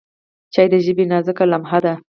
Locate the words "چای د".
0.53-0.75